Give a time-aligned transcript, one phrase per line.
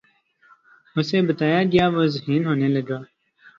[0.97, 2.97] اُسے بتایا گیا وُہ ذہین ہونے لگا